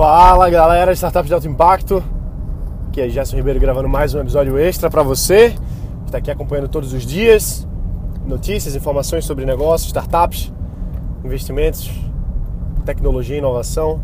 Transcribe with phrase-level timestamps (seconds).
[0.00, 2.02] Fala galera, Startups de Alto Impacto.
[2.88, 5.50] Aqui é Gerson Ribeiro gravando mais um episódio extra para você.
[5.50, 7.68] que Está aqui acompanhando todos os dias
[8.24, 10.50] notícias, informações sobre negócios, startups,
[11.22, 11.90] investimentos,
[12.86, 14.00] tecnologia inovação.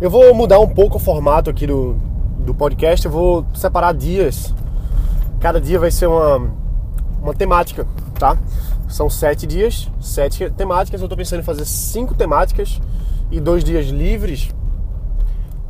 [0.00, 2.00] Eu vou mudar um pouco o formato aqui do,
[2.38, 3.04] do podcast.
[3.04, 4.54] Eu vou separar dias.
[5.40, 6.50] Cada dia vai ser uma,
[7.20, 7.86] uma temática,
[8.18, 8.38] tá?
[8.88, 11.02] São sete dias, sete temáticas.
[11.02, 12.80] Eu estou pensando em fazer cinco temáticas
[13.30, 14.50] e dois dias livres.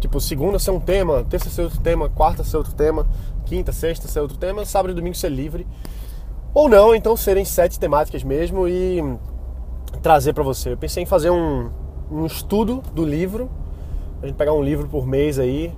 [0.01, 3.07] Tipo, segunda ser um tema, terça ser outro tema, quarta ser outro tema,
[3.45, 5.67] quinta, sexta ser outro tema, sábado e domingo ser livre.
[6.53, 9.03] Ou não, então serem sete temáticas mesmo e
[10.03, 10.73] trazer para você.
[10.73, 11.71] Eu pensei em fazer um,
[12.11, 13.51] um estudo do livro,
[14.23, 15.73] a gente pegar um livro por mês aí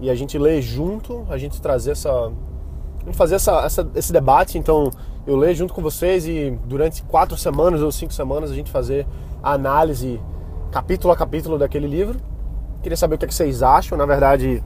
[0.00, 2.32] e a gente ler junto, a gente trazer essa.
[3.12, 4.58] fazer essa, essa, esse debate.
[4.58, 4.90] Então,
[5.26, 9.06] eu ler junto com vocês e durante quatro semanas ou cinco semanas a gente fazer
[9.42, 10.20] a análise
[10.70, 12.20] capítulo a capítulo daquele livro.
[12.82, 13.98] Queria saber o que, é que vocês acham.
[13.98, 14.62] Na verdade,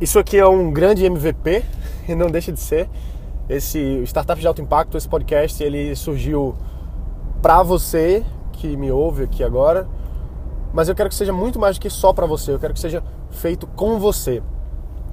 [0.00, 1.64] isso aqui é um grande MVP
[2.08, 2.88] e não deixa de ser.
[3.48, 6.54] Esse Startup de Alto Impacto, esse podcast, ele surgiu
[7.40, 9.86] para você que me ouve aqui agora,
[10.72, 12.52] mas eu quero que seja muito mais do que só para você.
[12.52, 14.42] Eu quero que seja feito com você.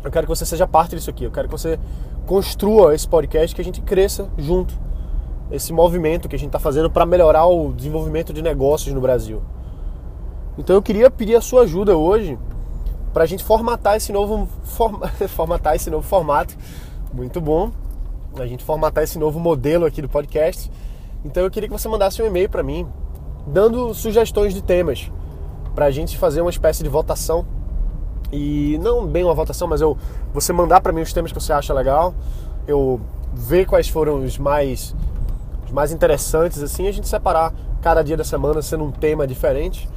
[0.04, 1.26] Eu quero que você seja parte disso aqui.
[1.26, 1.78] Eu quero que você
[2.26, 4.74] construa esse podcast, que a gente cresça junto.
[5.52, 9.42] Esse movimento que a gente está fazendo para melhorar o desenvolvimento de negócios no Brasil.
[10.58, 12.38] Então eu queria pedir a sua ajuda hoje
[13.14, 15.02] para a gente formatar esse novo form...
[15.30, 16.56] formatar esse novo formato,
[17.14, 17.72] muito bom.
[18.38, 20.72] A gente formatar esse novo modelo aqui do podcast.
[21.24, 22.88] Então eu queria que você mandasse um e-mail para mim,
[23.46, 25.12] dando sugestões de temas
[25.76, 27.46] para a gente fazer uma espécie de votação
[28.32, 29.98] e não bem uma votação, mas eu
[30.34, 32.14] você mandar para mim os temas que você acha legal,
[32.68, 33.00] eu
[33.34, 34.96] ver quais foram os mais
[35.66, 39.88] os mais interessantes assim, a gente separar cada dia da semana sendo um tema diferente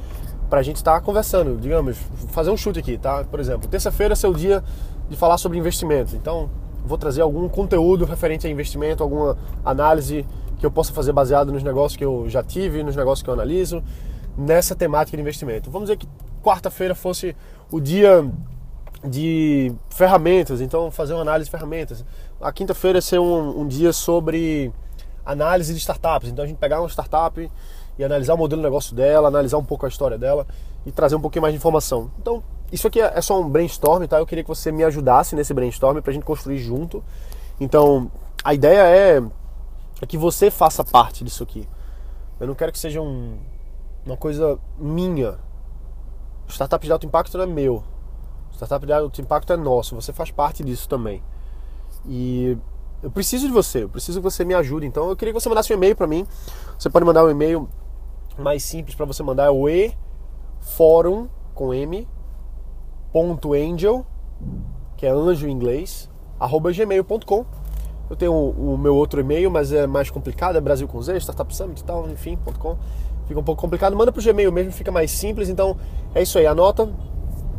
[0.49, 1.97] para a gente estar tá conversando, digamos,
[2.29, 3.23] fazer um chute aqui, tá?
[3.23, 4.63] Por exemplo, terça-feira é seu dia
[5.09, 6.13] de falar sobre investimentos.
[6.13, 6.49] Então,
[6.85, 10.25] vou trazer algum conteúdo referente a investimento, alguma análise
[10.59, 13.33] que eu possa fazer baseado nos negócios que eu já tive, nos negócios que eu
[13.33, 13.83] analiso,
[14.37, 15.69] nessa temática de investimento.
[15.69, 16.07] Vamos dizer que
[16.43, 17.35] quarta-feira fosse
[17.71, 18.29] o dia
[19.03, 22.05] de ferramentas, então fazer uma análise de ferramentas.
[22.41, 24.71] A quinta-feira ser um, um dia sobre
[25.25, 27.49] análise de startups, então a gente pegar uma startup
[27.97, 30.45] e analisar o modelo de negócio dela, analisar um pouco a história dela
[30.85, 32.11] e trazer um pouquinho mais de informação.
[32.19, 34.19] Então, isso aqui é só um brainstorm, tá?
[34.19, 37.03] Eu queria que você me ajudasse nesse brainstorm para a gente construir junto.
[37.59, 38.11] Então,
[38.43, 39.23] a ideia é,
[40.01, 41.67] é que você faça parte disso aqui.
[42.39, 43.37] Eu não quero que seja um,
[44.05, 45.37] uma coisa minha.
[46.47, 47.83] Startup de alto impacto não é meu.
[48.51, 49.95] Startup de alto impacto é nosso.
[49.95, 51.23] Você faz parte disso também.
[52.05, 52.57] E
[53.01, 54.85] eu preciso de você, eu preciso que você me ajude.
[54.85, 56.25] Então eu queria que você mandasse um e-mail para mim.
[56.77, 57.69] Você pode mandar um e-mail
[58.37, 59.93] mais simples para você mandar é o e
[60.59, 62.07] fórum com m
[63.11, 64.05] ponto angel
[64.97, 66.09] que é anjo em inglês
[66.39, 67.45] arroba gmail.com
[68.09, 71.55] eu tenho o, meu outro e-mail mas é mais complicado é Brasil com Z Startup
[71.55, 72.77] Summit e tal enfim ponto .com.
[73.27, 75.77] Fica um pouco complicado manda pro Gmail mesmo fica mais simples então
[76.13, 76.89] é isso aí anota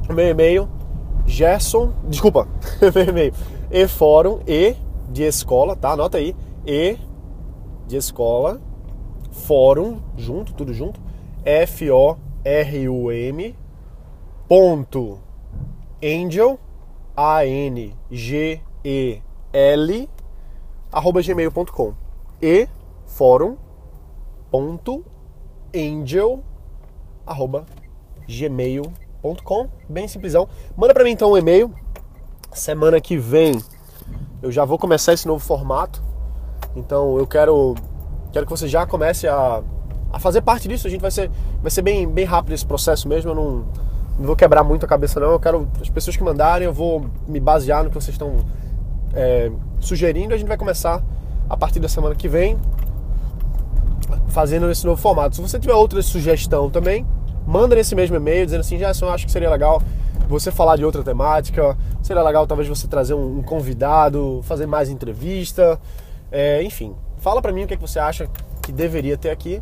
[0.08, 0.68] o meu e-mail
[1.26, 2.46] Gerson desculpa
[2.94, 3.32] meu e-mail
[3.70, 3.86] e
[4.46, 4.76] e
[5.10, 5.92] de escola tá?
[5.92, 6.36] Anota aí
[6.66, 6.98] e
[7.86, 8.60] de escola
[9.44, 11.00] fórum, junto, tudo junto,
[11.44, 12.16] F-O-R-U-M,
[14.48, 15.18] ponto,
[16.02, 16.58] angel,
[17.16, 18.00] A-N-G-E-L,
[20.90, 21.94] arroba gmail.com.
[22.40, 22.68] E
[23.06, 23.56] fórum,
[24.50, 25.04] ponto,
[25.74, 26.42] angel,
[27.26, 27.66] arroba
[28.28, 29.68] gmail.com.
[29.88, 30.48] Bem simplesão.
[30.76, 31.72] Manda para mim então um e-mail.
[32.52, 33.62] Semana que vem
[34.42, 36.02] eu já vou começar esse novo formato.
[36.74, 37.74] Então eu quero
[38.36, 39.62] Quero que você já comece a,
[40.12, 40.86] a fazer parte disso.
[40.86, 41.30] A gente vai ser,
[41.62, 43.30] vai ser bem, bem rápido esse processo mesmo.
[43.30, 43.50] Eu não,
[44.18, 45.30] não vou quebrar muito a cabeça, não.
[45.30, 48.44] Eu quero as pessoas que mandarem, eu vou me basear no que vocês estão
[49.14, 50.34] é, sugerindo.
[50.34, 51.02] A gente vai começar
[51.48, 52.58] a partir da semana que vem
[54.28, 55.34] fazendo esse novo formato.
[55.34, 57.06] Se você tiver outra sugestão também,
[57.46, 59.80] manda nesse mesmo e-mail dizendo assim: já eu acho que seria legal
[60.28, 65.80] você falar de outra temática, seria legal talvez você trazer um, convidado, fazer mais entrevista,
[66.30, 66.94] é, enfim,
[67.26, 68.30] Fala para mim o que, é que você acha
[68.62, 69.60] que deveria ter aqui,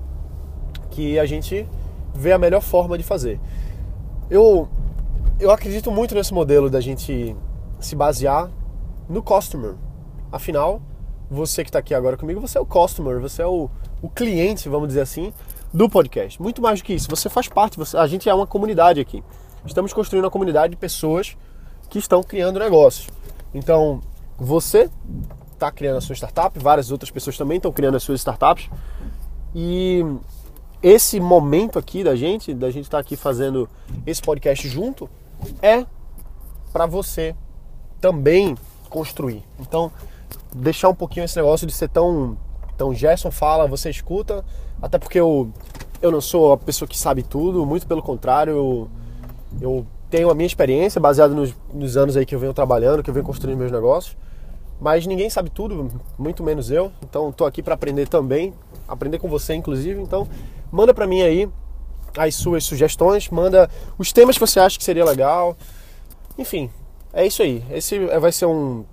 [0.91, 1.67] que a gente
[2.15, 3.41] vê a melhor forma de fazer.
[4.29, 4.69] Eu,
[5.41, 7.35] eu acredito muito nesse modelo da gente
[7.81, 8.51] se basear
[9.09, 9.77] no customer.
[10.31, 10.83] Afinal,
[11.31, 13.71] você que está aqui agora comigo, você é o customer, você é o,
[14.03, 15.33] o cliente, vamos dizer assim,
[15.73, 16.43] do podcast.
[16.43, 19.25] Muito mais do que isso, você faz parte, você, a gente é uma comunidade aqui.
[19.65, 21.35] Estamos construindo uma comunidade de pessoas
[21.89, 23.09] que estão criando negócios.
[23.55, 24.03] Então,
[24.37, 24.91] você
[25.65, 28.69] está criando a sua startup, várias outras pessoas também estão criando as suas startups.
[29.55, 30.05] E
[30.83, 33.69] esse momento aqui da gente, da gente estar tá aqui fazendo
[34.07, 35.09] esse podcast junto,
[35.63, 35.87] é
[36.73, 37.35] para você
[38.01, 38.57] também
[38.91, 39.43] construir.
[39.59, 39.91] Então,
[40.55, 42.37] deixar um pouquinho esse negócio de ser tão
[42.75, 44.45] então Gerson fala, você escuta,
[44.83, 45.51] até porque eu
[46.03, 48.91] eu não sou a pessoa que sabe tudo, muito pelo contrário, eu,
[49.61, 53.09] eu tenho a minha experiência baseada nos, nos anos aí que eu venho trabalhando, que
[53.09, 54.15] eu venho construindo meus negócios.
[54.81, 56.93] Mas ninguém sabe tudo, muito menos eu.
[57.03, 58.53] Então estou aqui para aprender também,
[58.87, 60.01] aprender com você inclusive.
[60.01, 60.29] Então
[60.71, 61.49] manda para mim aí
[62.17, 63.69] as suas sugestões, manda
[63.99, 65.57] os temas que você acha que seria legal.
[66.39, 66.71] Enfim,
[67.13, 67.63] é isso aí.
[67.71, 68.85] Esse vai ser um,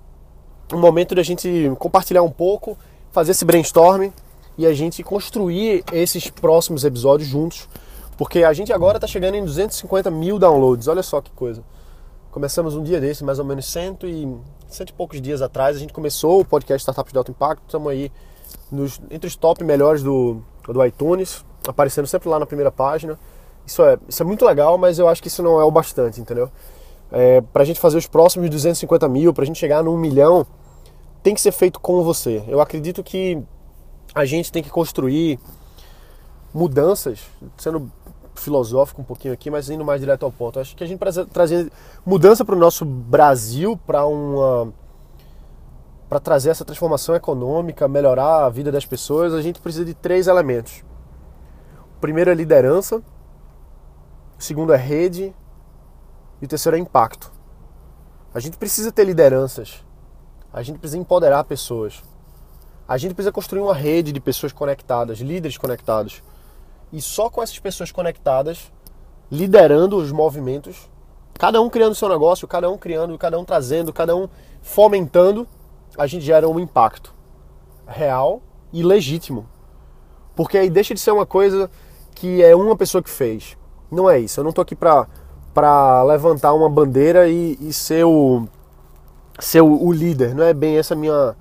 [0.72, 2.76] um momento da gente compartilhar um pouco,
[3.10, 4.10] fazer esse brainstorm
[4.56, 7.68] e a gente construir esses próximos episódios juntos.
[8.16, 10.86] Porque a gente agora está chegando em 250 mil downloads.
[10.86, 11.62] Olha só que coisa.
[12.32, 14.26] Começamos um dia desse, mais ou menos cento e,
[14.66, 15.76] cento e poucos dias atrás.
[15.76, 17.62] A gente começou o podcast Startups de Alto Impacto.
[17.66, 18.10] Estamos aí
[18.70, 23.18] nos, entre os top melhores do, do iTunes, aparecendo sempre lá na primeira página.
[23.66, 26.22] Isso é, isso é muito legal, mas eu acho que isso não é o bastante,
[26.22, 26.50] entendeu?
[27.10, 29.98] É, para a gente fazer os próximos 250 mil, para a gente chegar no 1
[29.98, 30.46] milhão,
[31.22, 32.42] tem que ser feito com você.
[32.48, 33.42] Eu acredito que
[34.14, 35.38] a gente tem que construir
[36.54, 37.20] mudanças,
[37.58, 37.92] sendo
[38.42, 40.60] filosófico um pouquinho aqui, mas indo mais direto ao ponto.
[40.60, 41.70] Acho que a gente precisa trazer
[42.04, 44.72] mudança para o nosso Brasil, para uma
[46.08, 50.26] para trazer essa transformação econômica, melhorar a vida das pessoas, a gente precisa de três
[50.26, 50.84] elementos.
[51.96, 53.02] O primeiro é liderança,
[54.38, 55.34] o segundo é rede
[56.38, 57.32] e o terceiro é impacto.
[58.34, 59.82] A gente precisa ter lideranças,
[60.52, 62.02] a gente precisa empoderar pessoas,
[62.86, 66.22] a gente precisa construir uma rede de pessoas conectadas, líderes conectados.
[66.92, 68.70] E só com essas pessoas conectadas,
[69.30, 70.90] liderando os movimentos,
[71.38, 74.28] cada um criando seu negócio, cada um criando, cada um trazendo, cada um
[74.60, 75.48] fomentando,
[75.96, 77.14] a gente gera um impacto
[77.86, 78.42] real
[78.72, 79.46] e legítimo.
[80.34, 81.70] Porque aí deixa de ser uma coisa
[82.14, 83.56] que é uma pessoa que fez.
[83.90, 84.40] Não é isso.
[84.40, 88.46] Eu não estou aqui para levantar uma bandeira e, e ser o
[89.38, 90.34] ser o, o, líder.
[90.34, 91.36] Não é bem essa a minha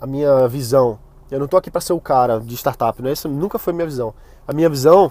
[0.00, 0.98] a minha visão.
[1.30, 3.02] Eu não estou aqui para ser o cara de startup.
[3.02, 4.14] Não é essa nunca foi minha visão.
[4.48, 5.10] A minha visão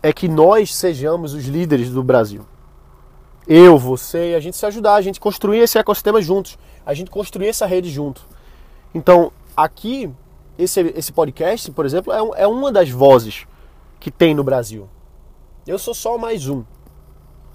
[0.00, 2.46] é que nós sejamos os líderes do Brasil.
[3.48, 6.56] Eu, você a gente se ajudar, a gente construir esse ecossistema juntos,
[6.86, 8.24] a gente construir essa rede junto.
[8.94, 10.08] Então, aqui,
[10.56, 13.44] esse, esse podcast, por exemplo, é, é uma das vozes
[13.98, 14.88] que tem no Brasil.
[15.66, 16.62] Eu sou só mais um.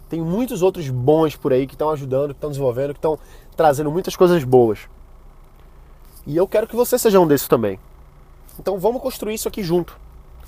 [0.09, 3.17] Tem muitos outros bons por aí que estão ajudando, que estão desenvolvendo, que estão
[3.55, 4.79] trazendo muitas coisas boas.
[6.27, 7.79] E eu quero que você seja um desses também.
[8.59, 9.97] Então vamos construir isso aqui junto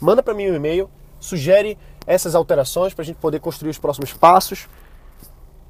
[0.02, 0.90] manda para mim um e-mail,
[1.20, 4.68] sugere essas alterações para a gente poder construir os próximos passos.